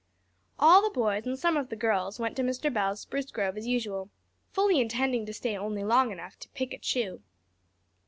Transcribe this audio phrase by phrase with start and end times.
[0.57, 2.73] All the boys and some of the girls went to Mr.
[2.73, 4.09] Bell's spruce grove as usual,
[4.51, 7.21] fully intending to stay only long enough to "pick a chew."